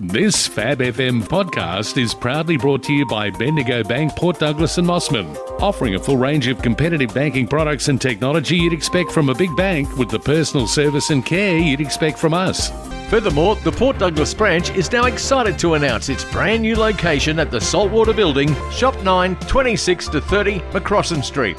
This 0.00 0.48
Fab 0.48 0.78
FM 0.78 1.22
podcast 1.22 1.96
is 1.98 2.14
proudly 2.14 2.56
brought 2.56 2.82
to 2.84 2.92
you 2.92 3.06
by 3.06 3.30
Bendigo 3.30 3.84
Bank, 3.84 4.16
Port 4.16 4.40
Douglas 4.40 4.78
and 4.78 4.86
Mossman, 4.86 5.36
offering 5.60 5.94
a 5.94 5.98
full 6.00 6.16
range 6.16 6.48
of 6.48 6.60
competitive 6.60 7.14
banking 7.14 7.46
products 7.46 7.86
and 7.86 8.00
technology 8.00 8.56
you'd 8.56 8.72
expect 8.72 9.12
from 9.12 9.28
a 9.28 9.34
big 9.34 9.54
bank 9.56 9.96
with 9.96 10.08
the 10.08 10.18
personal 10.18 10.66
service 10.66 11.10
and 11.10 11.24
care 11.24 11.58
you'd 11.58 11.80
expect 11.80 12.18
from 12.18 12.34
us. 12.34 12.70
Furthermore, 13.08 13.54
the 13.56 13.70
Port 13.70 13.98
Douglas 13.98 14.34
branch 14.34 14.70
is 14.70 14.90
now 14.90 15.04
excited 15.04 15.58
to 15.60 15.74
announce 15.74 16.08
its 16.08 16.24
brand 16.24 16.62
new 16.62 16.74
location 16.74 17.38
at 17.38 17.52
the 17.52 17.60
Saltwater 17.60 18.12
Building, 18.12 18.52
Shop 18.72 19.00
9, 19.02 19.36
26 19.36 20.08
to 20.08 20.20
30 20.20 20.58
Macrossan 20.72 21.22
Street. 21.22 21.56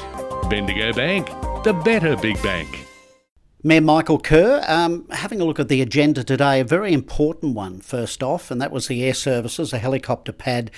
Bendigo 0.50 0.92
Bank, 0.92 1.28
the 1.64 1.72
better 1.72 2.16
big 2.16 2.40
bank. 2.42 2.85
Mayor 3.62 3.80
Michael 3.80 4.18
Kerr, 4.18 4.62
um, 4.68 5.08
having 5.10 5.40
a 5.40 5.44
look 5.44 5.58
at 5.58 5.68
the 5.68 5.80
agenda 5.80 6.22
today, 6.22 6.60
a 6.60 6.64
very 6.64 6.92
important 6.92 7.54
one 7.54 7.80
first 7.80 8.22
off, 8.22 8.50
and 8.50 8.60
that 8.60 8.70
was 8.70 8.86
the 8.86 9.02
air 9.02 9.14
services, 9.14 9.72
a 9.72 9.78
helicopter 9.78 10.30
pad 10.30 10.70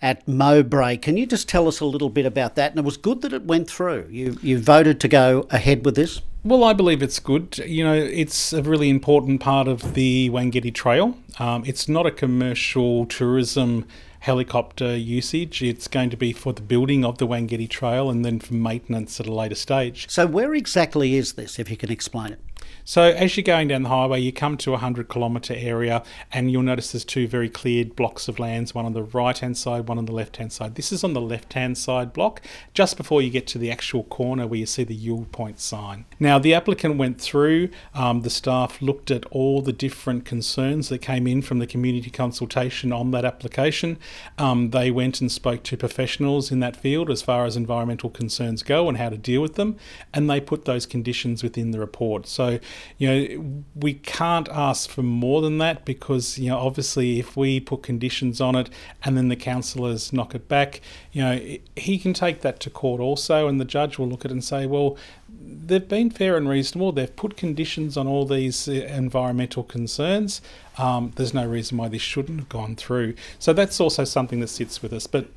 at 0.00 0.26
Mowbray. 0.26 0.96
Can 0.96 1.16
you 1.18 1.26
just 1.26 1.48
tell 1.48 1.68
us 1.68 1.80
a 1.80 1.84
little 1.84 2.08
bit 2.08 2.24
about 2.24 2.54
that? 2.54 2.70
And 2.72 2.78
it 2.78 2.84
was 2.84 2.96
good 2.96 3.20
that 3.22 3.34
it 3.34 3.44
went 3.44 3.68
through. 3.68 4.08
You 4.10 4.38
you 4.42 4.58
voted 4.58 5.00
to 5.00 5.08
go 5.08 5.46
ahead 5.50 5.84
with 5.84 5.96
this. 5.96 6.22
Well, 6.44 6.62
I 6.62 6.72
believe 6.72 7.02
it's 7.02 7.18
good. 7.18 7.58
You 7.58 7.84
know, 7.84 7.94
it's 7.94 8.52
a 8.52 8.62
really 8.62 8.88
important 8.88 9.40
part 9.40 9.66
of 9.66 9.94
the 9.94 10.30
Wangetti 10.30 10.72
Trail. 10.72 11.18
Um, 11.38 11.64
it's 11.66 11.88
not 11.88 12.06
a 12.06 12.12
commercial 12.12 13.06
tourism 13.06 13.86
helicopter 14.20 14.96
usage. 14.96 15.62
It's 15.62 15.88
going 15.88 16.10
to 16.10 16.16
be 16.16 16.32
for 16.32 16.52
the 16.52 16.62
building 16.62 17.04
of 17.04 17.18
the 17.18 17.26
Wangetti 17.26 17.68
Trail 17.68 18.08
and 18.08 18.24
then 18.24 18.38
for 18.38 18.54
maintenance 18.54 19.18
at 19.20 19.26
a 19.26 19.32
later 19.32 19.56
stage. 19.56 20.08
So, 20.08 20.26
where 20.26 20.54
exactly 20.54 21.16
is 21.16 21.32
this, 21.32 21.58
if 21.58 21.70
you 21.70 21.76
can 21.76 21.90
explain 21.90 22.32
it? 22.32 22.40
So 22.88 23.02
as 23.02 23.36
you're 23.36 23.44
going 23.44 23.68
down 23.68 23.82
the 23.82 23.90
highway, 23.90 24.18
you 24.22 24.32
come 24.32 24.56
to 24.56 24.70
a 24.70 24.80
100 24.80 25.10
kilometre 25.10 25.52
area 25.54 26.02
and 26.32 26.50
you'll 26.50 26.62
notice 26.62 26.92
there's 26.92 27.04
two 27.04 27.28
very 27.28 27.50
cleared 27.50 27.94
blocks 27.94 28.28
of 28.28 28.38
lands, 28.38 28.74
one 28.74 28.86
on 28.86 28.94
the 28.94 29.02
right 29.02 29.36
hand 29.36 29.58
side, 29.58 29.88
one 29.88 29.98
on 29.98 30.06
the 30.06 30.12
left 30.12 30.38
hand 30.38 30.54
side. 30.54 30.74
This 30.74 30.90
is 30.90 31.04
on 31.04 31.12
the 31.12 31.20
left 31.20 31.52
hand 31.52 31.76
side 31.76 32.14
block, 32.14 32.40
just 32.72 32.96
before 32.96 33.20
you 33.20 33.28
get 33.28 33.46
to 33.48 33.58
the 33.58 33.70
actual 33.70 34.04
corner 34.04 34.46
where 34.46 34.58
you 34.58 34.64
see 34.64 34.84
the 34.84 34.94
Yule 34.94 35.26
Point 35.32 35.60
sign. 35.60 36.06
Now 36.18 36.38
the 36.38 36.54
applicant 36.54 36.96
went 36.96 37.20
through, 37.20 37.68
um, 37.92 38.22
the 38.22 38.30
staff 38.30 38.80
looked 38.80 39.10
at 39.10 39.26
all 39.26 39.60
the 39.60 39.74
different 39.74 40.24
concerns 40.24 40.88
that 40.88 41.02
came 41.02 41.26
in 41.26 41.42
from 41.42 41.58
the 41.58 41.66
community 41.66 42.08
consultation 42.08 42.90
on 42.90 43.10
that 43.10 43.26
application. 43.26 43.98
Um, 44.38 44.70
they 44.70 44.90
went 44.90 45.20
and 45.20 45.30
spoke 45.30 45.62
to 45.64 45.76
professionals 45.76 46.50
in 46.50 46.60
that 46.60 46.74
field 46.74 47.10
as 47.10 47.20
far 47.20 47.44
as 47.44 47.54
environmental 47.54 48.08
concerns 48.08 48.62
go 48.62 48.88
and 48.88 48.96
how 48.96 49.10
to 49.10 49.18
deal 49.18 49.42
with 49.42 49.56
them, 49.56 49.76
and 50.14 50.30
they 50.30 50.40
put 50.40 50.64
those 50.64 50.86
conditions 50.86 51.42
within 51.42 51.72
the 51.72 51.80
report. 51.80 52.26
So 52.26 52.60
you 52.96 53.08
know, 53.08 53.62
we 53.74 53.94
can't 53.94 54.48
ask 54.48 54.90
for 54.90 55.02
more 55.02 55.40
than 55.40 55.58
that 55.58 55.84
because, 55.84 56.38
you 56.38 56.48
know, 56.50 56.58
obviously 56.58 57.18
if 57.18 57.36
we 57.36 57.60
put 57.60 57.82
conditions 57.82 58.40
on 58.40 58.54
it 58.54 58.70
and 59.04 59.16
then 59.16 59.28
the 59.28 59.36
councillors 59.36 60.12
knock 60.12 60.34
it 60.34 60.48
back, 60.48 60.80
you 61.12 61.22
know, 61.22 61.56
he 61.76 61.98
can 61.98 62.12
take 62.12 62.40
that 62.42 62.60
to 62.60 62.70
court 62.70 63.00
also 63.00 63.48
and 63.48 63.60
the 63.60 63.64
judge 63.64 63.98
will 63.98 64.08
look 64.08 64.24
at 64.24 64.30
it 64.30 64.34
and 64.34 64.44
say, 64.44 64.66
well, 64.66 64.96
they've 65.28 65.88
been 65.88 66.10
fair 66.10 66.36
and 66.36 66.48
reasonable. 66.48 66.92
They've 66.92 67.14
put 67.14 67.36
conditions 67.36 67.96
on 67.96 68.06
all 68.06 68.24
these 68.24 68.68
uh, 68.68 68.72
environmental 68.72 69.62
concerns. 69.62 70.40
Um, 70.76 71.12
there's 71.16 71.34
no 71.34 71.46
reason 71.46 71.78
why 71.78 71.88
this 71.88 72.02
shouldn't 72.02 72.38
have 72.38 72.48
gone 72.48 72.76
through. 72.76 73.14
So 73.38 73.52
that's 73.52 73.80
also 73.80 74.04
something 74.04 74.40
that 74.40 74.48
sits 74.48 74.82
with 74.82 74.92
us. 74.92 75.06
But 75.06 75.28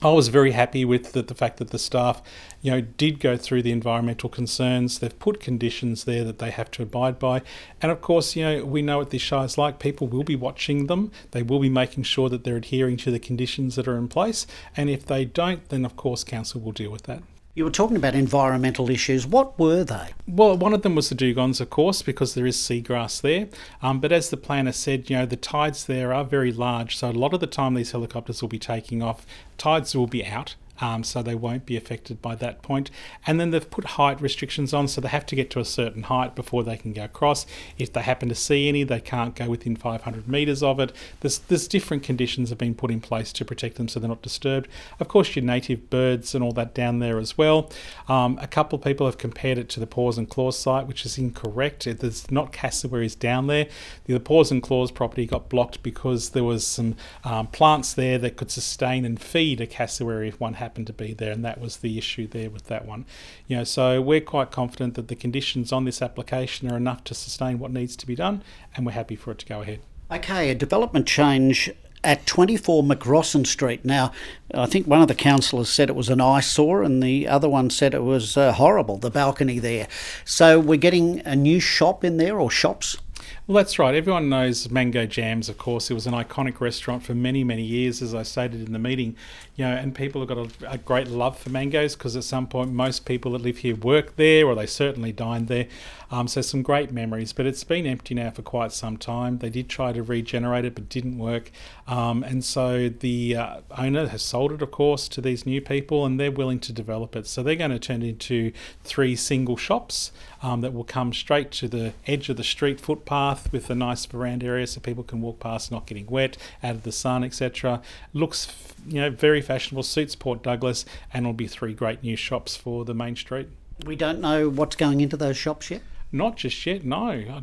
I 0.00 0.10
was 0.12 0.28
very 0.28 0.52
happy 0.52 0.84
with 0.84 1.10
the, 1.10 1.22
the, 1.22 1.34
fact 1.34 1.56
that 1.56 1.70
the 1.70 1.78
staff, 1.78 2.22
you 2.62 2.70
know, 2.70 2.80
did 2.80 3.18
go 3.18 3.36
through 3.36 3.62
the 3.62 3.72
environmental 3.72 4.28
concerns. 4.28 5.00
They've 5.00 5.18
put 5.18 5.40
conditions 5.40 6.04
there 6.04 6.22
that 6.22 6.38
they 6.38 6.52
have 6.52 6.70
to 6.72 6.84
abide 6.84 7.18
by, 7.18 7.42
and 7.82 7.90
of 7.90 8.00
course, 8.00 8.36
you 8.36 8.44
know, 8.44 8.64
we 8.64 8.80
know 8.80 8.98
what 8.98 9.10
this 9.10 9.22
show 9.22 9.40
is 9.40 9.58
like. 9.58 9.80
People 9.80 10.06
will 10.06 10.22
be 10.22 10.36
watching 10.36 10.86
them. 10.86 11.10
They 11.32 11.42
will 11.42 11.58
be 11.58 11.68
making 11.68 12.04
sure 12.04 12.28
that 12.28 12.44
they're 12.44 12.58
adhering 12.58 12.96
to 12.98 13.10
the 13.10 13.18
conditions 13.18 13.74
that 13.74 13.88
are 13.88 13.98
in 13.98 14.06
place, 14.06 14.46
and 14.76 14.88
if 14.88 15.04
they 15.04 15.24
don't, 15.24 15.68
then 15.68 15.84
of 15.84 15.96
course, 15.96 16.22
council 16.22 16.60
will 16.60 16.70
deal 16.70 16.92
with 16.92 17.02
that. 17.04 17.24
You 17.58 17.64
were 17.64 17.70
talking 17.70 17.96
about 17.96 18.14
environmental 18.14 18.88
issues. 18.88 19.26
What 19.26 19.58
were 19.58 19.82
they? 19.82 20.10
Well, 20.28 20.56
one 20.56 20.72
of 20.72 20.82
them 20.82 20.94
was 20.94 21.08
the 21.08 21.16
dugongs, 21.16 21.60
of 21.60 21.70
course, 21.70 22.02
because 22.02 22.34
there 22.34 22.46
is 22.46 22.56
seagrass 22.56 23.20
there. 23.20 23.48
Um, 23.82 23.98
but 23.98 24.12
as 24.12 24.30
the 24.30 24.36
planner 24.36 24.70
said, 24.70 25.10
you 25.10 25.16
know, 25.16 25.26
the 25.26 25.34
tides 25.34 25.86
there 25.86 26.14
are 26.14 26.22
very 26.22 26.52
large. 26.52 26.96
So 26.96 27.10
a 27.10 27.12
lot 27.12 27.34
of 27.34 27.40
the 27.40 27.48
time 27.48 27.74
these 27.74 27.90
helicopters 27.90 28.40
will 28.40 28.48
be 28.48 28.60
taking 28.60 29.02
off, 29.02 29.26
tides 29.56 29.96
will 29.96 30.06
be 30.06 30.24
out 30.24 30.54
um, 30.80 31.04
so 31.04 31.22
they 31.22 31.34
won't 31.34 31.66
be 31.66 31.76
affected 31.76 32.22
by 32.22 32.34
that 32.36 32.62
point. 32.62 32.90
And 33.26 33.40
then 33.40 33.50
they've 33.50 33.70
put 33.70 33.84
height 33.84 34.20
restrictions 34.20 34.72
on, 34.72 34.88
so 34.88 35.00
they 35.00 35.08
have 35.08 35.26
to 35.26 35.36
get 35.36 35.50
to 35.50 35.60
a 35.60 35.64
certain 35.64 36.04
height 36.04 36.34
before 36.34 36.62
they 36.62 36.76
can 36.76 36.92
go 36.92 37.04
across. 37.04 37.46
If 37.78 37.92
they 37.92 38.02
happen 38.02 38.28
to 38.28 38.34
see 38.34 38.68
any, 38.68 38.84
they 38.84 39.00
can't 39.00 39.34
go 39.34 39.48
within 39.48 39.76
500 39.76 40.28
metres 40.28 40.62
of 40.62 40.80
it. 40.80 40.92
There's, 41.20 41.38
there's 41.38 41.68
different 41.68 42.02
conditions 42.02 42.48
have 42.50 42.58
been 42.58 42.74
put 42.74 42.90
in 42.90 43.00
place 43.00 43.32
to 43.34 43.44
protect 43.44 43.76
them 43.76 43.88
so 43.88 44.00
they're 44.00 44.08
not 44.08 44.22
disturbed. 44.22 44.68
Of 45.00 45.08
course, 45.08 45.34
your 45.34 45.44
native 45.44 45.90
birds 45.90 46.34
and 46.34 46.44
all 46.44 46.52
that 46.52 46.74
down 46.74 46.98
there 46.98 47.18
as 47.18 47.36
well. 47.36 47.70
Um, 48.08 48.38
a 48.40 48.46
couple 48.46 48.78
of 48.78 48.84
people 48.84 49.06
have 49.06 49.18
compared 49.18 49.58
it 49.58 49.68
to 49.70 49.80
the 49.80 49.86
paws 49.86 50.18
and 50.18 50.28
claws 50.28 50.58
site, 50.58 50.86
which 50.86 51.04
is 51.04 51.18
incorrect. 51.18 51.84
There's 51.84 52.30
not 52.30 52.52
cassowaries 52.52 53.14
down 53.14 53.46
there. 53.46 53.68
The 54.06 54.18
paws 54.20 54.50
and 54.50 54.62
claws 54.62 54.90
property 54.90 55.26
got 55.26 55.48
blocked 55.48 55.82
because 55.82 56.30
there 56.30 56.44
was 56.44 56.66
some 56.66 56.96
um, 57.24 57.46
plants 57.48 57.94
there 57.94 58.18
that 58.18 58.36
could 58.36 58.50
sustain 58.50 59.04
and 59.04 59.20
feed 59.20 59.60
a 59.60 59.66
cassowary 59.66 60.28
if 60.28 60.40
one 60.40 60.54
had 60.54 60.67
happened 60.68 60.86
to 60.86 60.92
be 60.92 61.14
there, 61.14 61.32
and 61.32 61.42
that 61.46 61.58
was 61.58 61.78
the 61.78 61.96
issue 61.96 62.26
there 62.26 62.50
with 62.50 62.66
that 62.66 62.84
one. 62.84 63.06
You 63.46 63.56
know, 63.56 63.64
so 63.64 64.02
we're 64.02 64.20
quite 64.20 64.50
confident 64.50 64.96
that 64.96 65.08
the 65.08 65.16
conditions 65.16 65.72
on 65.72 65.86
this 65.86 66.02
application 66.02 66.70
are 66.70 66.76
enough 66.76 67.04
to 67.04 67.14
sustain 67.14 67.58
what 67.58 67.70
needs 67.70 67.96
to 67.96 68.06
be 68.06 68.14
done, 68.14 68.42
and 68.76 68.84
we're 68.84 68.92
happy 68.92 69.16
for 69.16 69.30
it 69.30 69.38
to 69.38 69.46
go 69.46 69.62
ahead. 69.62 69.80
Okay, 70.10 70.50
a 70.50 70.54
development 70.54 71.06
change 71.06 71.70
at 72.04 72.26
24 72.26 72.82
Macrossan 72.82 73.46
Street. 73.46 73.82
Now, 73.82 74.12
I 74.54 74.66
think 74.66 74.86
one 74.86 75.00
of 75.00 75.08
the 75.08 75.14
councillors 75.14 75.70
said 75.70 75.88
it 75.88 75.96
was 75.96 76.10
an 76.10 76.20
eyesore, 76.20 76.82
and 76.82 77.02
the 77.02 77.26
other 77.26 77.48
one 77.48 77.70
said 77.70 77.94
it 77.94 78.02
was 78.02 78.36
uh, 78.36 78.52
horrible, 78.52 78.98
the 78.98 79.10
balcony 79.10 79.58
there. 79.58 79.88
So 80.26 80.60
we're 80.60 80.76
getting 80.76 81.20
a 81.24 81.34
new 81.34 81.60
shop 81.60 82.04
in 82.04 82.18
there, 82.18 82.38
or 82.38 82.50
shops? 82.50 82.98
Well, 83.46 83.56
that's 83.56 83.78
right. 83.78 83.94
Everyone 83.94 84.28
knows 84.28 84.70
Mango 84.70 85.06
Jams, 85.06 85.48
of 85.48 85.56
course. 85.56 85.90
It 85.90 85.94
was 85.94 86.06
an 86.06 86.12
iconic 86.12 86.60
restaurant 86.60 87.02
for 87.02 87.14
many, 87.14 87.44
many 87.44 87.62
years, 87.62 88.02
as 88.02 88.14
I 88.14 88.22
stated 88.22 88.66
in 88.66 88.74
the 88.74 88.78
meeting. 88.78 89.16
You 89.58 89.64
know, 89.64 89.72
and 89.72 89.92
people 89.92 90.20
have 90.20 90.28
got 90.28 90.38
a, 90.38 90.70
a 90.70 90.78
great 90.78 91.08
love 91.08 91.36
for 91.36 91.50
mangoes 91.50 91.96
because 91.96 92.14
at 92.14 92.22
some 92.22 92.46
point 92.46 92.70
most 92.70 93.04
people 93.04 93.32
that 93.32 93.42
live 93.42 93.58
here 93.58 93.74
work 93.74 94.14
there, 94.14 94.46
or 94.46 94.54
they 94.54 94.66
certainly 94.66 95.12
dined 95.12 95.48
there. 95.48 95.66
Um, 96.10 96.26
so 96.28 96.40
some 96.40 96.62
great 96.62 96.90
memories. 96.90 97.32
But 97.32 97.46
it's 97.46 97.64
been 97.64 97.86
empty 97.86 98.14
now 98.14 98.30
for 98.30 98.42
quite 98.42 98.72
some 98.72 98.96
time. 98.96 99.38
They 99.38 99.50
did 99.50 99.68
try 99.68 99.92
to 99.92 100.02
regenerate 100.02 100.64
it, 100.64 100.74
but 100.74 100.88
didn't 100.88 101.18
work. 101.18 101.50
Um, 101.86 102.22
and 102.22 102.44
so 102.44 102.88
the 102.88 103.36
uh, 103.36 103.60
owner 103.76 104.06
has 104.08 104.22
sold 104.22 104.52
it, 104.52 104.62
of 104.62 104.70
course, 104.70 105.08
to 105.08 105.20
these 105.20 105.44
new 105.44 105.60
people, 105.60 106.06
and 106.06 106.18
they're 106.18 106.30
willing 106.30 106.60
to 106.60 106.72
develop 106.72 107.16
it. 107.16 107.26
So 107.26 107.42
they're 107.42 107.56
going 107.56 107.72
to 107.72 107.78
turn 107.78 108.02
it 108.02 108.08
into 108.08 108.52
three 108.84 109.16
single 109.16 109.56
shops 109.56 110.12
um, 110.42 110.60
that 110.60 110.72
will 110.72 110.84
come 110.84 111.12
straight 111.12 111.50
to 111.52 111.68
the 111.68 111.92
edge 112.06 112.28
of 112.28 112.36
the 112.36 112.44
street 112.44 112.80
footpath 112.80 113.52
with 113.52 113.68
a 113.70 113.74
nice 113.74 114.06
veranda 114.06 114.46
area 114.46 114.66
so 114.66 114.80
people 114.80 115.04
can 115.04 115.20
walk 115.20 115.40
past 115.40 115.70
not 115.70 115.86
getting 115.86 116.06
wet, 116.06 116.36
out 116.62 116.76
of 116.76 116.82
the 116.84 116.92
sun, 116.92 117.24
etc. 117.24 117.82
Looks, 118.12 118.54
you 118.86 119.00
know, 119.00 119.10
very 119.10 119.40
fashionable, 119.48 119.82
suits 119.82 120.14
Port 120.14 120.42
Douglas, 120.42 120.84
and 121.10 121.24
will 121.24 121.32
be 121.32 121.46
three 121.46 121.72
great 121.72 122.02
new 122.02 122.16
shops 122.16 122.54
for 122.54 122.84
the 122.84 122.92
main 122.92 123.16
street. 123.16 123.48
We 123.86 123.96
don't 123.96 124.20
know 124.20 124.50
what's 124.50 124.76
going 124.76 125.00
into 125.00 125.16
those 125.16 125.38
shops 125.38 125.70
yet? 125.70 125.80
Not 126.12 126.36
just 126.36 126.66
yet, 126.66 126.84
no. 126.84 127.42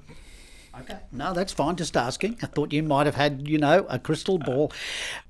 Okay. 0.79 0.97
No, 1.11 1.33
that's 1.33 1.51
fine. 1.51 1.77
Just 1.77 1.97
asking. 1.97 2.37
I 2.43 2.45
thought 2.45 2.73
you 2.73 2.83
might 2.83 3.07
have 3.07 3.15
had, 3.15 3.47
you 3.47 3.57
know, 3.57 3.87
a 3.89 3.97
crystal 3.97 4.37
ball. 4.37 4.71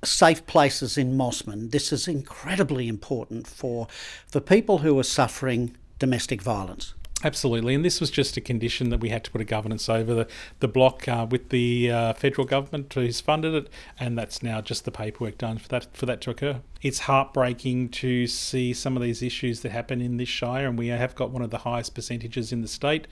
Safe 0.04 0.44
places 0.46 0.98
in 0.98 1.16
Mossman. 1.16 1.70
This 1.70 1.92
is 1.92 2.06
incredibly 2.08 2.88
important 2.88 3.46
for 3.46 3.86
for 4.26 4.40
people 4.40 4.78
who 4.78 4.98
are 4.98 5.04
suffering 5.04 5.76
domestic 5.98 6.42
violence. 6.42 6.92
Absolutely, 7.26 7.74
and 7.74 7.84
this 7.84 8.00
was 8.00 8.08
just 8.08 8.36
a 8.36 8.40
condition 8.40 8.90
that 8.90 9.00
we 9.00 9.08
had 9.08 9.24
to 9.24 9.32
put 9.32 9.40
a 9.40 9.44
governance 9.44 9.88
over 9.88 10.14
the, 10.14 10.28
the 10.60 10.68
block 10.68 11.08
uh, 11.08 11.26
with 11.28 11.48
the 11.48 11.90
uh, 11.90 12.12
federal 12.12 12.46
government 12.46 12.94
who's 12.94 13.20
funded 13.20 13.52
it, 13.52 13.68
and 13.98 14.16
that's 14.16 14.44
now 14.44 14.60
just 14.60 14.84
the 14.84 14.92
paperwork 14.92 15.36
done 15.36 15.58
for 15.58 15.66
that 15.66 15.88
for 15.92 16.06
that 16.06 16.20
to 16.20 16.30
occur. 16.30 16.60
It's 16.86 17.00
heartbreaking 17.00 17.88
to 17.88 18.28
see 18.28 18.72
some 18.72 18.96
of 18.96 19.02
these 19.02 19.20
issues 19.20 19.62
that 19.62 19.72
happen 19.72 20.00
in 20.00 20.18
this 20.18 20.28
shire, 20.28 20.68
and 20.68 20.78
we 20.78 20.86
have 20.86 21.16
got 21.16 21.32
one 21.32 21.42
of 21.42 21.50
the 21.50 21.58
highest 21.58 21.96
percentages 21.96 22.52
in 22.52 22.62
the 22.62 22.68
state. 22.68 23.08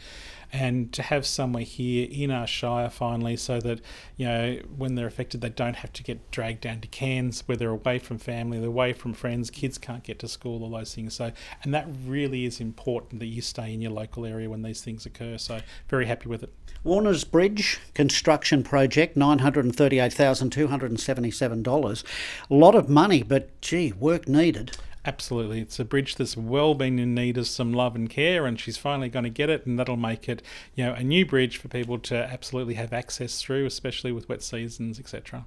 And 0.52 0.92
to 0.92 1.02
have 1.02 1.26
somewhere 1.26 1.64
here 1.64 2.06
in 2.08 2.30
our 2.30 2.46
shire 2.46 2.88
finally 2.88 3.36
so 3.36 3.58
that 3.58 3.80
you 4.16 4.26
know 4.26 4.60
when 4.76 4.94
they're 4.94 5.08
affected 5.08 5.40
they 5.40 5.48
don't 5.48 5.74
have 5.74 5.92
to 5.94 6.04
get 6.04 6.30
dragged 6.30 6.60
down 6.60 6.80
to 6.82 6.86
Cairns 6.86 7.42
where 7.46 7.56
they're 7.56 7.70
away 7.70 7.98
from 7.98 8.18
family 8.18 8.60
they're 8.60 8.68
away 8.68 8.92
from 8.92 9.14
friends 9.14 9.50
kids 9.50 9.78
can't 9.78 10.04
get 10.04 10.20
to 10.20 10.28
school 10.28 10.62
all 10.62 10.70
those 10.70 10.94
things. 10.94 11.14
So 11.14 11.32
and 11.64 11.74
that 11.74 11.88
really 12.06 12.44
is 12.44 12.60
important 12.60 13.18
that 13.18 13.26
you 13.26 13.42
stay 13.42 13.74
in 13.74 13.80
your 13.80 13.90
local 13.90 14.24
area 14.24 14.48
when 14.48 14.62
these 14.62 14.80
things 14.80 15.06
occur. 15.06 15.38
So 15.38 15.58
very 15.88 16.06
happy 16.06 16.28
with 16.28 16.44
it. 16.44 16.52
Warner's 16.84 17.24
Bridge 17.24 17.80
construction 17.94 18.62
project 18.62 19.16
$938,277 19.16 22.04
a 22.50 22.54
lot 22.54 22.76
of 22.76 22.88
money 22.88 23.24
but 23.24 23.60
gee 23.64 23.92
work 23.92 24.28
needed 24.28 24.76
Absolutely. 25.06 25.60
It's 25.60 25.78
a 25.78 25.84
bridge 25.84 26.16
that's 26.16 26.34
well 26.34 26.74
been 26.74 26.98
in 26.98 27.14
need 27.14 27.36
of 27.36 27.46
some 27.46 27.74
love 27.74 27.94
and 27.94 28.08
care, 28.08 28.46
and 28.46 28.58
she's 28.58 28.78
finally 28.78 29.10
going 29.10 29.24
to 29.24 29.30
get 29.30 29.50
it, 29.50 29.66
and 29.66 29.78
that'll 29.78 29.98
make 29.98 30.30
it, 30.30 30.42
you 30.74 30.84
know, 30.84 30.94
a 30.94 31.02
new 31.02 31.26
bridge 31.26 31.58
for 31.58 31.68
people 31.68 31.98
to 31.98 32.16
absolutely 32.16 32.74
have 32.74 32.92
access 32.94 33.42
through, 33.42 33.66
especially 33.66 34.12
with 34.12 34.30
wet 34.30 34.42
seasons, 34.42 34.98
etc. 34.98 35.44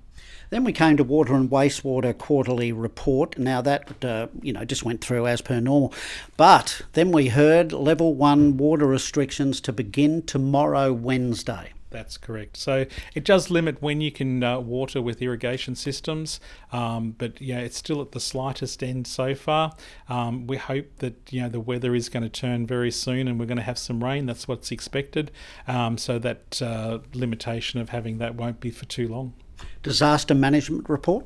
Then 0.51 0.63
we 0.63 0.73
came 0.73 0.95
to 0.97 1.03
water 1.03 1.33
and 1.33 1.49
wastewater 1.49 2.15
quarterly 2.15 2.71
report. 2.71 3.39
Now 3.39 3.61
that 3.61 4.05
uh, 4.05 4.27
you 4.43 4.53
know 4.53 4.63
just 4.63 4.85
went 4.85 5.01
through 5.01 5.25
as 5.25 5.41
per 5.41 5.59
normal, 5.59 5.91
but 6.37 6.83
then 6.93 7.11
we 7.11 7.29
heard 7.29 7.71
level 7.71 8.13
one 8.13 8.57
water 8.57 8.85
restrictions 8.85 9.59
to 9.61 9.73
begin 9.73 10.21
tomorrow 10.21 10.93
Wednesday. 10.93 11.71
That's 11.89 12.17
correct. 12.17 12.57
So 12.57 12.85
it 13.15 13.23
does 13.23 13.49
limit 13.49 13.81
when 13.81 14.01
you 14.01 14.11
can 14.11 14.43
uh, 14.43 14.59
water 14.59 15.01
with 15.01 15.21
irrigation 15.21 15.75
systems, 15.75 16.39
um, 16.73 17.15
but 17.17 17.41
yeah, 17.41 17.59
it's 17.59 17.77
still 17.77 18.01
at 18.01 18.11
the 18.11 18.19
slightest 18.19 18.83
end 18.83 19.07
so 19.07 19.33
far. 19.33 19.73
Um, 20.09 20.47
we 20.47 20.57
hope 20.57 20.97
that 20.97 21.31
you 21.31 21.41
know 21.41 21.49
the 21.49 21.61
weather 21.61 21.95
is 21.95 22.09
going 22.09 22.23
to 22.23 22.29
turn 22.29 22.67
very 22.67 22.91
soon, 22.91 23.27
and 23.27 23.39
we're 23.39 23.45
going 23.45 23.57
to 23.57 23.63
have 23.63 23.77
some 23.77 24.03
rain. 24.03 24.25
That's 24.25 24.47
what's 24.47 24.71
expected. 24.71 25.31
Um, 25.67 25.97
so 25.97 26.19
that 26.19 26.61
uh, 26.61 26.99
limitation 27.13 27.79
of 27.79 27.89
having 27.89 28.17
that 28.17 28.35
won't 28.35 28.59
be 28.59 28.71
for 28.71 28.85
too 28.85 29.07
long. 29.07 29.33
Disaster 29.81 30.35
management 30.35 30.89
report 30.89 31.25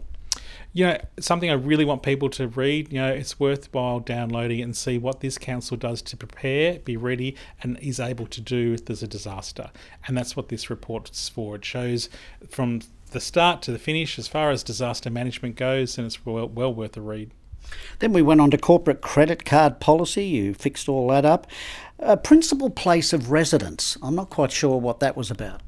you 0.74 0.86
know, 0.86 0.98
something 1.20 1.50
I 1.50 1.54
really 1.54 1.86
want 1.86 2.04
people 2.04 2.30
to 2.32 2.48
read. 2.48 2.92
You 2.92 3.02
know, 3.02 3.12
it's 3.12 3.40
worthwhile 3.40 4.00
downloading 4.00 4.62
and 4.62 4.76
see 4.76 4.98
what 4.98 5.20
this 5.20 5.38
council 5.38 5.76
does 5.78 6.02
to 6.04 6.18
prepare, 6.18 6.80
be 6.80 6.98
ready, 6.98 7.36
and 7.62 7.78
is 7.80 8.00
able 8.00 8.28
to 8.28 8.42
do 8.42 8.74
if 8.74 8.86
there's 8.86 9.04
a 9.04 9.08
disaster. 9.08 9.72
And 10.08 10.18
that's 10.18 10.36
what 10.36 10.50
this 10.50 10.70
report 10.70 11.12
is 11.12 11.30
for. 11.30 11.56
It 11.56 11.66
shows 11.66 12.10
from 12.50 12.82
the 13.12 13.20
start 13.20 13.62
to 13.64 13.72
the 13.72 13.80
finish 13.80 14.18
as 14.18 14.28
far 14.28 14.52
as 14.52 14.64
disaster 14.64 15.10
management 15.10 15.56
goes, 15.58 15.98
and 15.98 16.08
it's 16.08 16.26
well, 16.26 16.48
well 16.48 16.74
worth 16.74 16.96
a 16.96 17.02
read. 17.02 17.32
Then 18.00 18.14
we 18.14 18.22
went 18.22 18.42
on 18.42 18.52
to 18.52 18.58
corporate 18.58 19.02
credit 19.02 19.46
card 19.46 19.80
policy. 19.80 20.26
You 20.26 20.54
fixed 20.54 20.90
all 20.90 21.08
that 21.10 21.26
up. 21.26 21.48
A 22.00 22.18
principal 22.18 22.70
place 22.70 23.14
of 23.14 23.32
residence. 23.32 23.98
I'm 24.02 24.16
not 24.16 24.30
quite 24.30 24.52
sure 24.52 24.78
what 24.78 25.00
that 25.02 25.16
was 25.16 25.30
about. 25.30 25.62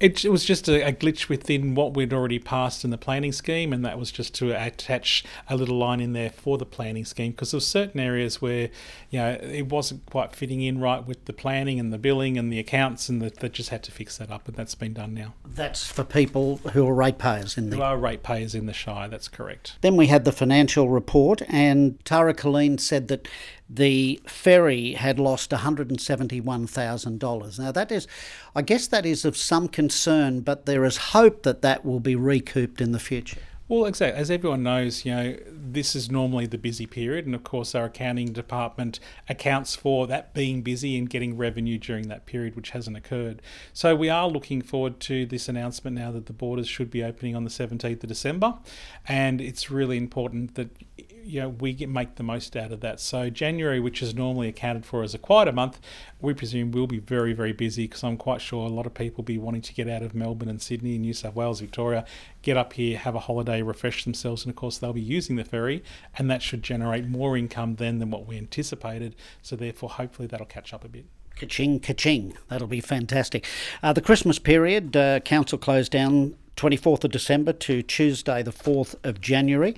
It, 0.00 0.24
it 0.24 0.28
was 0.28 0.44
just 0.44 0.68
a, 0.68 0.86
a, 0.86 0.92
glitch 0.92 1.28
within 1.28 1.74
what 1.74 1.94
we'd 1.94 2.12
already 2.12 2.38
passed 2.38 2.84
in 2.84 2.90
the 2.90 2.98
planning 2.98 3.32
scheme, 3.32 3.72
and 3.72 3.84
that 3.84 3.98
was 3.98 4.12
just 4.12 4.34
to 4.36 4.50
attach 4.52 5.24
a 5.48 5.56
little 5.56 5.76
line 5.76 6.00
in 6.00 6.12
there 6.12 6.30
for 6.30 6.56
the 6.56 6.64
planning 6.64 7.04
scheme 7.04 7.32
because 7.32 7.50
there 7.50 7.56
were 7.56 7.62
certain 7.62 7.98
areas 7.98 8.40
where 8.40 8.70
you 9.10 9.18
know 9.18 9.38
it 9.42 9.68
wasn't 9.68 10.06
quite 10.06 10.36
fitting 10.36 10.62
in 10.62 10.78
right 10.78 11.04
with 11.04 11.24
the 11.24 11.32
planning 11.32 11.80
and 11.80 11.92
the 11.92 11.98
billing 11.98 12.38
and 12.38 12.52
the 12.52 12.58
accounts, 12.58 13.08
and 13.08 13.20
that, 13.22 13.52
just 13.52 13.70
had 13.70 13.82
to 13.82 13.90
fix 13.90 14.18
that 14.18 14.30
up, 14.30 14.46
and 14.46 14.56
that's 14.56 14.74
been 14.74 14.92
done 14.92 15.14
now. 15.14 15.34
That's 15.44 15.86
for 15.86 16.04
people 16.04 16.58
who 16.72 16.86
are 16.86 16.94
ratepayers 16.94 17.58
in 17.58 17.70
the. 17.70 17.76
Who 17.76 17.82
are 17.82 17.98
ratepayers 17.98 18.54
in 18.54 18.66
the 18.66 18.72
Shire? 18.72 19.08
That's 19.08 19.28
correct. 19.28 19.76
Then 19.80 19.96
we 19.96 20.06
had 20.06 20.24
the 20.24 20.32
financial 20.32 20.88
report, 20.88 21.42
and 21.48 22.02
Tara 22.04 22.34
Colleen 22.34 22.78
said 22.78 23.08
that 23.08 23.26
the 23.68 24.20
ferry 24.26 24.94
had 24.94 25.18
lost 25.18 25.50
$171,000. 25.50 27.58
Now, 27.58 27.72
that 27.72 27.92
is, 27.92 28.06
I 28.54 28.62
guess 28.62 28.86
that 28.86 29.04
is 29.04 29.24
of 29.24 29.36
some 29.36 29.68
concern, 29.68 30.40
but 30.40 30.66
there 30.66 30.84
is 30.84 30.96
hope 30.96 31.42
that 31.42 31.62
that 31.62 31.84
will 31.84 32.00
be 32.00 32.16
recouped 32.16 32.80
in 32.80 32.92
the 32.92 32.98
future. 32.98 33.40
Well, 33.68 33.84
exactly. 33.84 34.18
As 34.18 34.30
everyone 34.30 34.62
knows, 34.62 35.04
you 35.04 35.14
know, 35.14 35.36
this 35.46 35.94
is 35.94 36.10
normally 36.10 36.46
the 36.46 36.56
busy 36.56 36.86
period, 36.86 37.26
and 37.26 37.34
of 37.34 37.44
course, 37.44 37.74
our 37.74 37.84
accounting 37.84 38.32
department 38.32 38.98
accounts 39.28 39.76
for 39.76 40.06
that 40.06 40.32
being 40.32 40.62
busy 40.62 40.96
and 40.96 41.10
getting 41.10 41.36
revenue 41.36 41.76
during 41.76 42.08
that 42.08 42.24
period, 42.24 42.56
which 42.56 42.70
hasn't 42.70 42.96
occurred. 42.96 43.42
So, 43.74 43.94
we 43.94 44.08
are 44.08 44.26
looking 44.26 44.62
forward 44.62 45.00
to 45.00 45.26
this 45.26 45.50
announcement 45.50 45.96
now 45.96 46.10
that 46.12 46.24
the 46.24 46.32
borders 46.32 46.66
should 46.66 46.90
be 46.90 47.04
opening 47.04 47.36
on 47.36 47.44
the 47.44 47.50
17th 47.50 48.02
of 48.02 48.08
December, 48.08 48.54
and 49.06 49.42
it's 49.42 49.70
really 49.70 49.98
important 49.98 50.54
that 50.54 50.70
you 51.28 51.42
know, 51.42 51.50
we 51.50 51.74
get, 51.74 51.90
make 51.90 52.14
the 52.14 52.22
most 52.22 52.56
out 52.56 52.72
of 52.72 52.80
that. 52.80 52.98
So 53.00 53.28
January, 53.28 53.78
which 53.80 54.00
is 54.02 54.14
normally 54.14 54.48
accounted 54.48 54.86
for 54.86 55.02
as 55.02 55.12
a 55.12 55.18
quieter 55.18 55.52
month, 55.52 55.78
we 56.22 56.32
presume 56.32 56.72
will 56.72 56.86
be 56.86 56.98
very, 56.98 57.34
very 57.34 57.52
busy 57.52 57.84
because 57.84 58.02
I'm 58.02 58.16
quite 58.16 58.40
sure 58.40 58.66
a 58.66 58.70
lot 58.70 58.86
of 58.86 58.94
people 58.94 59.18
will 59.18 59.26
be 59.26 59.36
wanting 59.36 59.60
to 59.60 59.74
get 59.74 59.88
out 59.88 60.02
of 60.02 60.14
Melbourne 60.14 60.48
and 60.48 60.60
Sydney, 60.60 60.94
and 60.94 61.02
New 61.02 61.12
South 61.12 61.34
Wales, 61.34 61.60
Victoria, 61.60 62.06
get 62.40 62.56
up 62.56 62.72
here, 62.72 62.96
have 62.96 63.14
a 63.14 63.20
holiday, 63.20 63.60
refresh 63.60 64.04
themselves, 64.04 64.44
and 64.44 64.50
of 64.50 64.56
course 64.56 64.78
they'll 64.78 64.94
be 64.94 65.02
using 65.02 65.36
the 65.36 65.44
ferry, 65.44 65.84
and 66.16 66.30
that 66.30 66.40
should 66.40 66.62
generate 66.62 67.06
more 67.06 67.36
income 67.36 67.76
then 67.76 67.98
than 67.98 68.10
what 68.10 68.26
we 68.26 68.38
anticipated. 68.38 69.14
So 69.42 69.54
therefore, 69.54 69.90
hopefully 69.90 70.28
that'll 70.28 70.46
catch 70.46 70.72
up 70.72 70.82
a 70.82 70.88
bit. 70.88 71.04
Ka-ching, 71.36 71.80
ka-ching. 71.80 72.38
That'll 72.48 72.66
be 72.66 72.80
fantastic. 72.80 73.44
Uh, 73.82 73.92
the 73.92 74.00
Christmas 74.00 74.38
period, 74.38 74.96
uh, 74.96 75.20
council 75.20 75.58
closed 75.58 75.92
down 75.92 76.36
24th 76.56 77.04
of 77.04 77.10
December 77.10 77.52
to 77.52 77.82
Tuesday, 77.82 78.42
the 78.42 78.50
4th 78.50 78.94
of 79.04 79.20
January 79.20 79.76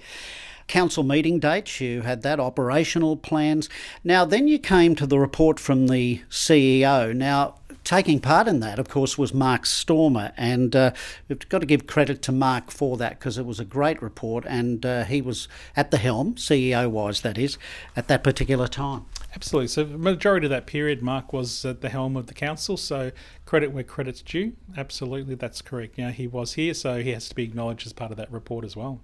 council 0.71 1.03
meeting 1.03 1.41
dates, 1.41 1.81
you 1.81 2.03
had 2.03 2.23
that, 2.23 2.39
operational 2.39 3.17
plans. 3.17 3.69
Now, 4.05 4.25
then 4.25 4.47
you 4.47 4.59
came 4.59 4.95
to 4.95 5.07
the 5.07 5.19
report 5.19 5.59
from 5.59 5.89
the 5.89 6.23
CEO. 6.31 7.13
Now, 7.15 7.57
taking 7.83 8.21
part 8.21 8.47
in 8.47 8.61
that, 8.61 8.79
of 8.79 8.89
course, 8.89 9.19
was 9.19 9.35
Mark 9.35 9.65
Stoermer, 9.65 10.33
and 10.37 10.77
uh, 10.77 10.93
we've 11.29 11.49
got 11.49 11.59
to 11.59 11.67
give 11.67 11.89
credit 11.89 12.23
to 12.23 12.33
Mark 12.33 12.71
for 12.71 12.97
that 12.99 13.19
because 13.19 13.37
it 13.37 13.45
was 13.45 13.59
a 13.59 13.65
great 13.65 14.01
report, 14.01 14.45
and 14.47 14.87
uh, 14.87 15.03
he 15.03 15.21
was 15.21 15.49
at 15.75 15.91
the 15.91 15.97
helm, 15.97 16.37
CEO 16.37 16.89
wise, 16.89 17.23
that 17.23 17.37
is, 17.37 17.59
at 17.97 18.07
that 18.07 18.23
particular 18.23 18.69
time. 18.69 19.07
Absolutely. 19.35 19.67
So, 19.67 19.85
majority 19.85 20.47
of 20.47 20.51
that 20.51 20.67
period, 20.67 21.03
Mark 21.03 21.33
was 21.33 21.65
at 21.65 21.81
the 21.81 21.89
helm 21.89 22.17
of 22.17 22.29
the 22.29 22.35
council. 22.35 22.77
So, 22.77 23.11
credit 23.45 23.73
where 23.73 23.83
credit's 23.83 24.23
due. 24.23 24.53
Absolutely, 24.77 25.35
that's 25.35 25.63
correct. 25.63 25.99
Now, 25.99 26.11
he 26.11 26.29
was 26.29 26.53
here, 26.53 26.75
so 26.75 27.03
he 27.03 27.11
has 27.11 27.29
to 27.29 27.35
be 27.35 27.43
acknowledged 27.43 27.89
as 27.89 27.93
part 27.93 28.13
of 28.13 28.17
that 28.19 28.31
report 28.31 28.65
as 28.65 28.77
well. 28.77 29.01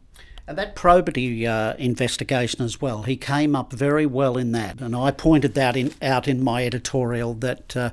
And 0.48 0.56
that 0.58 0.76
probity 0.76 1.44
uh, 1.46 1.74
investigation 1.74 2.64
as 2.64 2.80
well, 2.80 3.02
he 3.02 3.16
came 3.16 3.56
up 3.56 3.72
very 3.72 4.06
well 4.06 4.36
in 4.36 4.52
that. 4.52 4.80
And 4.80 4.94
I 4.94 5.10
pointed 5.10 5.54
that 5.54 5.76
in, 5.76 5.92
out 6.00 6.28
in 6.28 6.42
my 6.42 6.64
editorial 6.64 7.34
that 7.34 7.76
uh, 7.76 7.90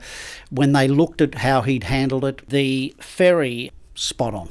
when 0.51 0.73
they 0.73 0.88
looked 0.88 1.19
at 1.19 1.35
how 1.35 1.61
he'd 1.61 1.85
handled 1.85 2.23
it, 2.25 2.47
the 2.50 2.94
ferry 3.00 3.71
spot 3.95 4.35
on. 4.35 4.50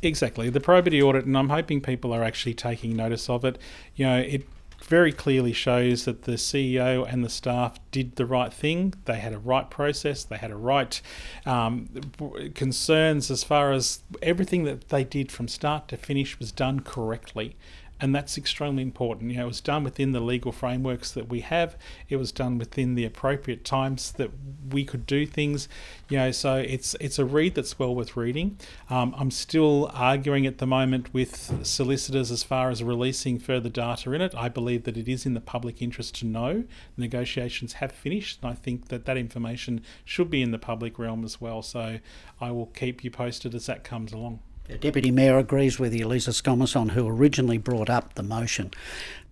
Exactly. 0.00 0.48
The 0.48 0.60
probity 0.60 1.02
audit, 1.02 1.26
and 1.26 1.36
I'm 1.36 1.50
hoping 1.50 1.80
people 1.80 2.12
are 2.12 2.24
actually 2.24 2.54
taking 2.54 2.96
notice 2.96 3.28
of 3.28 3.44
it. 3.44 3.58
You 3.96 4.06
know, 4.06 4.18
it 4.18 4.44
very 4.84 5.12
clearly 5.12 5.52
shows 5.52 6.04
that 6.04 6.22
the 6.22 6.32
CEO 6.32 7.06
and 7.10 7.24
the 7.24 7.28
staff 7.28 7.78
did 7.90 8.16
the 8.16 8.26
right 8.26 8.52
thing. 8.52 8.94
They 9.04 9.18
had 9.18 9.32
a 9.32 9.38
right 9.38 9.68
process. 9.70 10.24
They 10.24 10.36
had 10.36 10.50
a 10.50 10.56
right 10.56 11.00
um, 11.46 11.88
concerns 12.54 13.30
as 13.30 13.44
far 13.44 13.72
as 13.72 14.02
everything 14.20 14.64
that 14.64 14.88
they 14.88 15.04
did 15.04 15.30
from 15.30 15.48
start 15.48 15.88
to 15.88 15.96
finish 15.96 16.38
was 16.38 16.52
done 16.52 16.80
correctly 16.80 17.56
and 18.02 18.12
that's 18.12 18.36
extremely 18.36 18.82
important. 18.82 19.30
You 19.30 19.36
know, 19.38 19.44
it 19.44 19.48
was 19.48 19.60
done 19.60 19.84
within 19.84 20.10
the 20.10 20.18
legal 20.18 20.50
frameworks 20.50 21.12
that 21.12 21.28
we 21.28 21.40
have. 21.40 21.76
It 22.08 22.16
was 22.16 22.32
done 22.32 22.58
within 22.58 22.96
the 22.96 23.04
appropriate 23.04 23.64
times 23.64 24.10
that 24.12 24.32
we 24.70 24.84
could 24.84 25.06
do 25.06 25.24
things. 25.24 25.68
You 26.08 26.18
know, 26.18 26.30
so 26.32 26.56
it's 26.56 26.96
it's 27.00 27.20
a 27.20 27.24
read 27.24 27.54
that's 27.54 27.78
well 27.78 27.94
worth 27.94 28.16
reading. 28.16 28.58
Um, 28.90 29.14
I'm 29.16 29.30
still 29.30 29.88
arguing 29.94 30.48
at 30.48 30.58
the 30.58 30.66
moment 30.66 31.14
with 31.14 31.64
solicitors 31.64 32.32
as 32.32 32.42
far 32.42 32.70
as 32.70 32.82
releasing 32.82 33.38
further 33.38 33.68
data 33.68 34.10
in 34.10 34.20
it. 34.20 34.34
I 34.34 34.48
believe 34.48 34.82
that 34.82 34.96
it 34.96 35.08
is 35.08 35.24
in 35.24 35.34
the 35.34 35.40
public 35.40 35.80
interest 35.80 36.16
to 36.16 36.26
know. 36.26 36.64
Negotiations 36.96 37.74
have 37.74 37.92
finished, 37.92 38.40
and 38.42 38.50
I 38.50 38.54
think 38.54 38.88
that 38.88 39.04
that 39.04 39.16
information 39.16 39.80
should 40.04 40.28
be 40.28 40.42
in 40.42 40.50
the 40.50 40.58
public 40.58 40.98
realm 40.98 41.24
as 41.24 41.40
well. 41.40 41.62
So 41.62 42.00
I 42.40 42.50
will 42.50 42.66
keep 42.66 43.04
you 43.04 43.12
posted 43.12 43.54
as 43.54 43.66
that 43.66 43.84
comes 43.84 44.12
along. 44.12 44.40
The 44.72 44.78
Deputy 44.78 45.10
Mayor 45.10 45.36
agrees 45.36 45.78
with 45.78 45.92
you, 45.94 46.08
Lisa 46.08 46.30
Scomazzon, 46.30 46.92
who 46.92 47.06
originally 47.06 47.58
brought 47.58 47.90
up 47.90 48.14
the 48.14 48.22
motion 48.22 48.70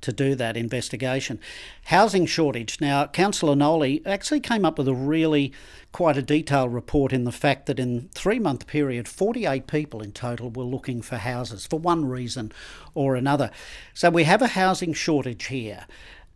to 0.03 0.13
do 0.13 0.35
that 0.35 0.55
investigation. 0.55 1.41
Housing 1.85 2.27
shortage. 2.27 2.79
Now, 2.79 3.07
Councillor 3.07 3.57
Noli 3.57 4.03
actually 4.05 4.41
came 4.41 4.67
up 4.67 4.77
with 4.77 4.87
a 4.87 4.95
really 4.95 5.55
quite 5.93 6.19
a 6.19 6.23
detailed 6.23 6.75
report 6.75 7.15
in 7.15 7.25
the 7.25 7.33
fact 7.33 7.65
that 7.67 7.81
in 7.81 8.11
three 8.13 8.39
month 8.39 8.67
period, 8.67 9.09
48 9.09 9.67
people 9.67 10.03
in 10.03 10.13
total 10.13 10.51
were 10.51 10.63
looking 10.63 11.01
for 11.01 11.17
houses 11.17 11.65
for 11.65 11.79
one 11.79 12.05
reason 12.05 12.53
or 12.95 13.17
another. 13.17 13.51
So 13.95 14.11
we 14.11 14.25
have 14.25 14.43
a 14.43 14.49
housing 14.49 14.93
shortage 14.93 15.47
here, 15.47 15.87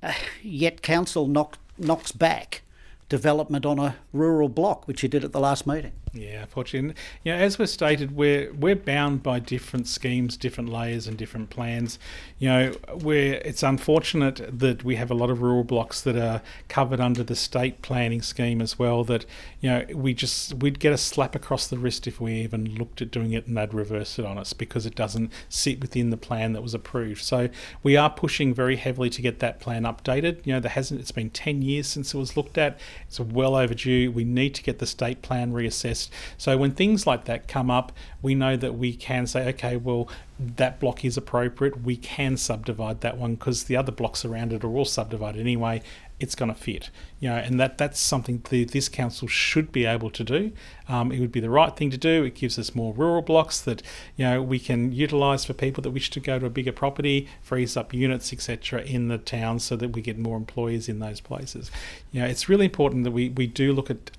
uh, 0.02 0.14
yet 0.42 0.80
Council 0.80 1.26
knock, 1.26 1.58
knocks 1.76 2.10
back 2.10 2.62
development 3.10 3.66
on 3.66 3.78
a 3.78 3.96
rural 4.14 4.48
block, 4.48 4.88
which 4.88 5.02
you 5.02 5.10
did 5.10 5.24
at 5.24 5.32
the 5.32 5.40
last 5.40 5.66
meeting. 5.66 5.92
Yeah, 6.16 6.42
unfortunately, 6.42 6.94
you 7.24 7.32
know, 7.32 7.38
as 7.38 7.58
was 7.58 7.72
stated, 7.72 8.14
we're 8.14 8.52
we're 8.52 8.76
bound 8.76 9.24
by 9.24 9.40
different 9.40 9.88
schemes, 9.88 10.36
different 10.36 10.70
layers, 10.70 11.08
and 11.08 11.18
different 11.18 11.50
plans. 11.50 11.98
You 12.38 12.48
know, 12.48 12.70
where 13.02 13.34
it's 13.44 13.64
unfortunate 13.64 14.40
that 14.60 14.84
we 14.84 14.94
have 14.94 15.10
a 15.10 15.14
lot 15.14 15.28
of 15.28 15.42
rural 15.42 15.64
blocks 15.64 16.00
that 16.02 16.16
are 16.16 16.40
covered 16.68 17.00
under 17.00 17.24
the 17.24 17.34
state 17.34 17.82
planning 17.82 18.22
scheme 18.22 18.62
as 18.62 18.78
well. 18.78 19.02
That 19.02 19.26
you 19.60 19.68
know, 19.68 19.84
we 19.92 20.14
just 20.14 20.54
we'd 20.54 20.78
get 20.78 20.92
a 20.92 20.96
slap 20.96 21.34
across 21.34 21.66
the 21.66 21.78
wrist 21.78 22.06
if 22.06 22.20
we 22.20 22.34
even 22.34 22.76
looked 22.76 23.02
at 23.02 23.10
doing 23.10 23.32
it, 23.32 23.48
and 23.48 23.56
they'd 23.56 23.74
reverse 23.74 24.16
it 24.16 24.24
on 24.24 24.38
us 24.38 24.52
because 24.52 24.86
it 24.86 24.94
doesn't 24.94 25.32
sit 25.48 25.80
within 25.80 26.10
the 26.10 26.16
plan 26.16 26.52
that 26.52 26.62
was 26.62 26.74
approved. 26.74 27.22
So 27.22 27.48
we 27.82 27.96
are 27.96 28.08
pushing 28.10 28.54
very 28.54 28.76
heavily 28.76 29.10
to 29.10 29.20
get 29.20 29.40
that 29.40 29.58
plan 29.58 29.82
updated. 29.82 30.46
You 30.46 30.52
know, 30.52 30.60
there 30.60 30.70
hasn't. 30.70 31.00
It's 31.00 31.10
been 31.10 31.30
ten 31.30 31.60
years 31.60 31.88
since 31.88 32.14
it 32.14 32.18
was 32.18 32.36
looked 32.36 32.56
at. 32.56 32.78
It's 33.08 33.18
well 33.18 33.56
overdue. 33.56 34.12
We 34.12 34.22
need 34.22 34.54
to 34.54 34.62
get 34.62 34.78
the 34.78 34.86
state 34.86 35.20
plan 35.20 35.52
reassessed 35.52 36.03
list. 36.04 36.40
So 36.40 36.56
when 36.56 36.72
things 36.72 37.06
like 37.06 37.24
that 37.24 37.48
come 37.48 37.70
up, 37.70 37.92
we 38.22 38.34
know 38.34 38.56
that 38.56 38.74
we 38.74 38.94
can 38.94 39.26
say, 39.26 39.48
okay, 39.48 39.76
well, 39.76 40.08
that 40.38 40.80
block 40.80 41.04
is 41.04 41.16
appropriate. 41.16 41.82
We 41.82 41.96
can 41.96 42.36
subdivide 42.36 43.00
that 43.02 43.16
one 43.16 43.34
because 43.34 43.64
the 43.64 43.76
other 43.76 43.92
blocks 43.92 44.24
around 44.24 44.52
it 44.52 44.64
are 44.64 44.68
all 44.68 44.84
subdivided 44.84 45.40
anyway. 45.40 45.82
It's 46.20 46.36
going 46.36 46.52
to 46.52 46.58
fit, 46.58 46.90
you 47.18 47.28
know, 47.28 47.36
and 47.36 47.58
that 47.58 47.76
that's 47.76 47.98
something 47.98 48.42
the, 48.48 48.64
this 48.64 48.88
council 48.88 49.26
should 49.26 49.72
be 49.72 49.84
able 49.84 50.10
to 50.10 50.22
do. 50.22 50.52
Um, 50.88 51.10
it 51.10 51.18
would 51.18 51.32
be 51.32 51.40
the 51.40 51.50
right 51.50 51.76
thing 51.76 51.90
to 51.90 51.98
do. 51.98 52.22
It 52.22 52.36
gives 52.36 52.56
us 52.56 52.74
more 52.74 52.94
rural 52.94 53.20
blocks 53.20 53.60
that 53.62 53.82
you 54.16 54.24
know 54.24 54.40
we 54.40 54.60
can 54.60 54.92
utilise 54.92 55.44
for 55.44 55.54
people 55.54 55.82
that 55.82 55.90
wish 55.90 56.10
to 56.10 56.20
go 56.20 56.38
to 56.38 56.46
a 56.46 56.50
bigger 56.50 56.70
property, 56.72 57.28
frees 57.42 57.76
up 57.76 57.92
units, 57.92 58.32
etc., 58.32 58.82
in 58.82 59.08
the 59.08 59.18
town 59.18 59.58
so 59.58 59.74
that 59.74 59.88
we 59.88 60.02
get 60.02 60.16
more 60.16 60.36
employees 60.36 60.88
in 60.88 61.00
those 61.00 61.20
places. 61.20 61.70
You 62.12 62.22
know, 62.22 62.28
it's 62.28 62.48
really 62.48 62.66
important 62.66 63.02
that 63.04 63.10
we 63.10 63.30
we 63.30 63.48
do 63.48 63.72
look 63.72 63.90
at 63.90 64.12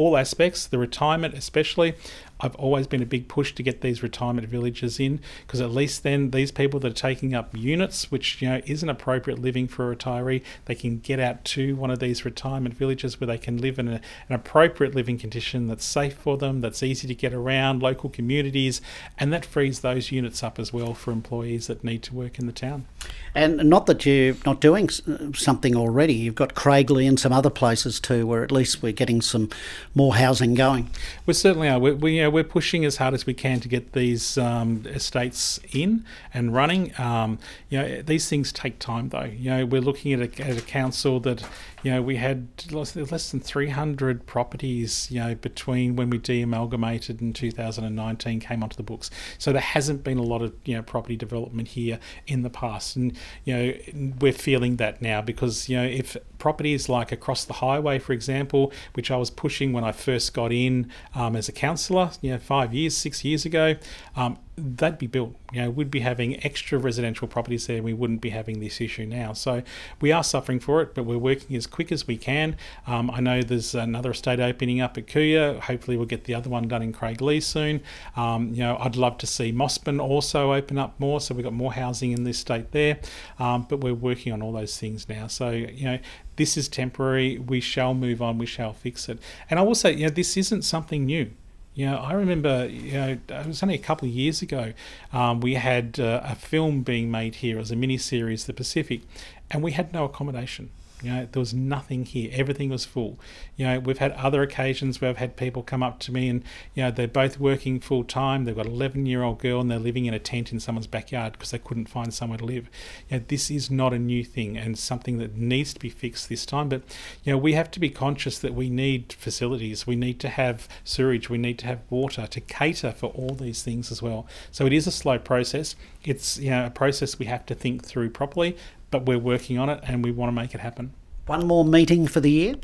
all 0.00 0.16
aspects, 0.16 0.66
the 0.66 0.78
retirement 0.78 1.34
especially. 1.34 1.94
I've 2.40 2.54
always 2.54 2.86
been 2.86 3.02
a 3.02 3.06
big 3.06 3.28
push 3.28 3.54
to 3.54 3.62
get 3.62 3.82
these 3.82 4.02
retirement 4.02 4.48
villages 4.48 4.98
in 4.98 5.20
because 5.46 5.60
at 5.60 5.70
least 5.70 6.04
then 6.04 6.30
these 6.30 6.50
people 6.50 6.80
that 6.80 6.90
are 6.90 6.94
taking 6.94 7.34
up 7.34 7.54
units, 7.54 8.10
which 8.10 8.40
you 8.40 8.48
know 8.48 8.62
isn't 8.64 8.88
appropriate 8.88 9.38
living 9.38 9.68
for 9.68 9.92
a 9.92 9.94
retiree, 9.94 10.42
they 10.64 10.74
can 10.74 11.00
get 11.00 11.20
out 11.20 11.44
to 11.44 11.76
one 11.76 11.90
of 11.90 11.98
these 11.98 12.24
retirement 12.24 12.74
villages 12.74 13.20
where 13.20 13.26
they 13.26 13.36
can 13.36 13.58
live 13.58 13.78
in 13.78 13.88
a, 13.88 14.00
an 14.30 14.34
appropriate 14.34 14.94
living 14.94 15.18
condition 15.18 15.66
that's 15.66 15.84
safe 15.84 16.14
for 16.14 16.38
them, 16.38 16.62
that's 16.62 16.82
easy 16.82 17.06
to 17.06 17.14
get 17.14 17.34
around, 17.34 17.82
local 17.82 18.08
communities, 18.08 18.80
and 19.18 19.30
that 19.34 19.44
frees 19.44 19.80
those 19.80 20.10
units 20.10 20.42
up 20.42 20.58
as 20.58 20.72
well 20.72 20.94
for 20.94 21.12
employees 21.12 21.66
that 21.66 21.84
need 21.84 22.02
to 22.02 22.14
work 22.14 22.38
in 22.38 22.46
the 22.46 22.52
town. 22.52 22.86
And 23.34 23.58
not 23.70 23.86
that 23.86 24.04
you're 24.04 24.34
not 24.44 24.60
doing 24.60 24.88
something 24.88 25.76
already. 25.76 26.14
You've 26.14 26.34
got 26.34 26.54
Craiglie 26.54 27.06
and 27.06 27.18
some 27.18 27.32
other 27.32 27.50
places 27.50 28.00
too, 28.00 28.26
where 28.26 28.42
at 28.42 28.50
least 28.50 28.82
we're 28.82 28.92
getting 28.92 29.20
some 29.20 29.50
more 29.94 30.16
housing 30.16 30.54
going. 30.54 30.90
We 31.26 31.34
certainly 31.34 31.68
are. 31.68 31.78
We, 31.78 31.92
we 31.92 32.16
you 32.16 32.22
know, 32.22 32.30
we're 32.30 32.42
pushing 32.42 32.84
as 32.84 32.96
hard 32.96 33.14
as 33.14 33.26
we 33.26 33.34
can 33.34 33.60
to 33.60 33.68
get 33.68 33.92
these 33.92 34.36
um, 34.36 34.84
estates 34.86 35.60
in 35.72 36.04
and 36.34 36.52
running. 36.52 36.92
Um, 36.98 37.38
you 37.68 37.78
know, 37.78 38.02
these 38.02 38.28
things 38.28 38.52
take 38.52 38.80
time, 38.80 39.10
though. 39.10 39.24
You 39.24 39.50
know, 39.50 39.66
we're 39.66 39.80
looking 39.80 40.12
at 40.12 40.40
a, 40.40 40.48
at 40.48 40.58
a 40.58 40.62
council 40.62 41.20
that 41.20 41.44
you 41.82 41.90
know, 41.90 42.02
we 42.02 42.16
had 42.16 42.48
less, 42.70 42.92
than 43.30 43.40
300 43.40 44.26
properties, 44.26 45.10
you 45.10 45.20
know, 45.20 45.34
between 45.34 45.96
when 45.96 46.10
we 46.10 46.18
de-amalgamated 46.18 47.22
in 47.22 47.32
2019 47.32 48.40
came 48.40 48.62
onto 48.62 48.76
the 48.76 48.82
books. 48.82 49.10
So 49.38 49.52
there 49.52 49.62
hasn't 49.62 50.04
been 50.04 50.18
a 50.18 50.22
lot 50.22 50.42
of, 50.42 50.54
you 50.64 50.76
know, 50.76 50.82
property 50.82 51.16
development 51.16 51.68
here 51.68 51.98
in 52.26 52.42
the 52.42 52.50
past. 52.50 52.89
And, 52.96 53.16
you 53.44 53.54
know, 53.54 54.12
we're 54.20 54.32
feeling 54.32 54.76
that 54.76 55.00
now 55.00 55.20
because, 55.22 55.68
you 55.68 55.76
know, 55.76 55.84
if 55.84 56.16
properties 56.40 56.88
like 56.88 57.12
across 57.12 57.44
the 57.44 57.54
highway, 57.54 57.98
for 57.98 58.12
example, 58.12 58.72
which 58.94 59.10
I 59.10 59.16
was 59.16 59.30
pushing 59.30 59.72
when 59.72 59.84
I 59.84 59.92
first 59.92 60.34
got 60.34 60.52
in 60.52 60.90
um, 61.14 61.36
as 61.36 61.48
a 61.48 61.52
councillor, 61.52 62.10
you 62.20 62.32
know, 62.32 62.38
five 62.38 62.74
years, 62.74 62.96
six 62.96 63.24
years 63.24 63.44
ago, 63.44 63.76
um, 64.16 64.38
they'd 64.56 64.98
be 64.98 65.06
built. 65.06 65.34
You 65.52 65.62
know, 65.62 65.70
we'd 65.70 65.90
be 65.90 66.00
having 66.00 66.42
extra 66.44 66.78
residential 66.78 67.26
properties 67.26 67.66
there. 67.66 67.82
We 67.82 67.92
wouldn't 67.92 68.20
be 68.20 68.30
having 68.30 68.60
this 68.60 68.80
issue 68.80 69.04
now. 69.04 69.32
So 69.32 69.62
we 70.00 70.12
are 70.12 70.22
suffering 70.22 70.60
for 70.60 70.80
it, 70.82 70.94
but 70.94 71.04
we're 71.04 71.18
working 71.18 71.56
as 71.56 71.66
quick 71.66 71.90
as 71.90 72.06
we 72.06 72.16
can. 72.16 72.56
Um, 72.86 73.10
I 73.10 73.20
know 73.20 73.42
there's 73.42 73.74
another 73.74 74.12
estate 74.12 74.38
opening 74.38 74.80
up 74.80 74.96
at 74.96 75.06
Cooya. 75.06 75.60
Hopefully, 75.60 75.96
we'll 75.96 76.06
get 76.06 76.24
the 76.24 76.34
other 76.34 76.50
one 76.50 76.68
done 76.68 76.82
in 76.82 76.92
Craiglie 76.92 77.42
soon. 77.42 77.82
Um, 78.16 78.52
you 78.54 78.60
know, 78.60 78.76
I'd 78.78 78.96
love 78.96 79.18
to 79.18 79.26
see 79.26 79.52
Mossman 79.52 80.00
also 80.00 80.52
open 80.52 80.78
up 80.78 80.98
more, 80.98 81.20
so 81.20 81.34
we've 81.34 81.44
got 81.44 81.52
more 81.52 81.72
housing 81.72 82.12
in 82.12 82.24
this 82.24 82.38
state 82.38 82.72
there. 82.72 82.98
Um, 83.38 83.66
but 83.68 83.80
we're 83.80 83.94
working 83.94 84.32
on 84.32 84.42
all 84.42 84.52
those 84.52 84.78
things 84.78 85.08
now. 85.08 85.26
So 85.26 85.50
you 85.50 85.84
know, 85.84 85.98
this 86.40 86.56
is 86.56 86.68
temporary. 86.68 87.38
We 87.38 87.60
shall 87.60 87.92
move 87.92 88.22
on. 88.22 88.38
We 88.38 88.46
shall 88.46 88.72
fix 88.72 89.10
it. 89.10 89.18
And 89.50 89.60
I 89.60 89.62
will 89.62 89.74
say, 89.74 89.92
you 89.92 90.04
know, 90.04 90.10
this 90.10 90.38
isn't 90.38 90.62
something 90.62 91.04
new. 91.04 91.30
You 91.74 91.84
know, 91.84 91.98
I 91.98 92.14
remember, 92.14 92.66
you 92.66 92.92
know, 92.92 93.18
it 93.28 93.46
was 93.46 93.62
only 93.62 93.74
a 93.74 93.78
couple 93.78 94.08
of 94.08 94.14
years 94.14 94.40
ago, 94.40 94.72
um, 95.12 95.40
we 95.40 95.54
had 95.54 96.00
uh, 96.00 96.22
a 96.24 96.34
film 96.34 96.80
being 96.80 97.10
made 97.10 97.36
here 97.36 97.58
as 97.58 97.70
a 97.70 97.76
mini 97.76 97.98
series, 97.98 98.46
The 98.46 98.54
Pacific, 98.54 99.02
and 99.50 99.62
we 99.62 99.72
had 99.72 99.92
no 99.92 100.04
accommodation. 100.04 100.70
You 101.02 101.12
know, 101.12 101.28
there 101.30 101.40
was 101.40 101.54
nothing 101.54 102.04
here. 102.04 102.30
Everything 102.32 102.68
was 102.68 102.84
full. 102.84 103.18
You 103.56 103.66
know, 103.66 103.80
we've 103.80 103.98
had 103.98 104.12
other 104.12 104.42
occasions 104.42 105.00
where 105.00 105.10
I've 105.10 105.16
had 105.16 105.36
people 105.36 105.62
come 105.62 105.82
up 105.82 105.98
to 106.00 106.12
me 106.12 106.28
and, 106.28 106.42
you 106.74 106.82
know, 106.82 106.90
they're 106.90 107.08
both 107.08 107.40
working 107.40 107.80
full 107.80 108.04
time. 108.04 108.44
They've 108.44 108.56
got 108.56 108.66
an 108.66 108.72
11 108.72 109.06
year 109.06 109.22
old 109.22 109.38
girl 109.38 109.60
and 109.60 109.70
they're 109.70 109.78
living 109.78 110.06
in 110.06 110.14
a 110.14 110.18
tent 110.18 110.52
in 110.52 110.60
someone's 110.60 110.86
backyard 110.86 111.32
because 111.32 111.50
they 111.50 111.58
couldn't 111.58 111.88
find 111.88 112.12
somewhere 112.12 112.38
to 112.38 112.44
live. 112.44 112.68
You 113.08 113.18
know, 113.18 113.24
this 113.26 113.50
is 113.50 113.70
not 113.70 113.92
a 113.92 113.98
new 113.98 114.24
thing 114.24 114.56
and 114.56 114.78
something 114.78 115.18
that 115.18 115.36
needs 115.36 115.72
to 115.74 115.80
be 115.80 115.88
fixed 115.88 116.28
this 116.28 116.44
time. 116.44 116.68
But, 116.68 116.82
you 117.24 117.32
know, 117.32 117.38
we 117.38 117.54
have 117.54 117.70
to 117.72 117.80
be 117.80 117.90
conscious 117.90 118.38
that 118.38 118.54
we 118.54 118.68
need 118.68 119.12
facilities. 119.12 119.86
We 119.86 119.96
need 119.96 120.20
to 120.20 120.28
have 120.28 120.68
sewage. 120.84 121.30
We 121.30 121.38
need 121.38 121.58
to 121.60 121.66
have 121.66 121.80
water 121.88 122.26
to 122.26 122.40
cater 122.40 122.92
for 122.92 123.06
all 123.10 123.34
these 123.34 123.62
things 123.62 123.90
as 123.90 124.02
well. 124.02 124.26
So 124.50 124.66
it 124.66 124.72
is 124.72 124.86
a 124.86 124.92
slow 124.92 125.18
process. 125.18 125.76
It's, 126.04 126.38
you 126.38 126.50
know, 126.50 126.66
a 126.66 126.70
process 126.70 127.18
we 127.18 127.26
have 127.26 127.46
to 127.46 127.54
think 127.54 127.84
through 127.84 128.10
properly 128.10 128.56
but 128.90 129.06
we're 129.06 129.18
working 129.18 129.58
on 129.58 129.68
it 129.68 129.80
and 129.84 130.04
we 130.04 130.10
want 130.10 130.28
to 130.28 130.34
make 130.34 130.54
it 130.54 130.60
happen. 130.60 130.92
One 131.26 131.46
more 131.46 131.64
meeting 131.64 132.08
for 132.08 132.20
the 132.20 132.30
year? 132.30 132.56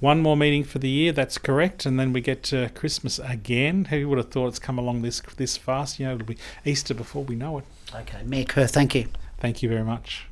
One 0.00 0.20
more 0.20 0.36
meeting 0.36 0.64
for 0.64 0.78
the 0.78 0.88
year, 0.88 1.12
that's 1.12 1.38
correct. 1.38 1.86
And 1.86 1.98
then 1.98 2.12
we 2.12 2.20
get 2.20 2.42
to 2.44 2.68
Christmas 2.74 3.18
again. 3.18 3.86
Who 3.86 4.08
would 4.08 4.18
have 4.18 4.30
thought 4.30 4.48
it's 4.48 4.58
come 4.58 4.78
along 4.78 5.02
this 5.02 5.22
this 5.36 5.56
fast? 5.56 5.98
You 5.98 6.06
know, 6.06 6.14
it'll 6.16 6.26
be 6.26 6.36
Easter 6.64 6.92
before 6.92 7.24
we 7.24 7.36
know 7.36 7.58
it. 7.58 7.64
Okay, 7.94 8.22
Mayor 8.24 8.44
Kerr, 8.44 8.66
thank 8.66 8.94
you. 8.94 9.06
Thank 9.38 9.62
you 9.62 9.68
very 9.68 9.84
much. 9.84 10.26